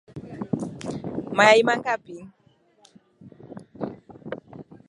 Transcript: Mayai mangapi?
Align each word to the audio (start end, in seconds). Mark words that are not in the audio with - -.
Mayai 1.35 1.61
mangapi? 1.67 2.15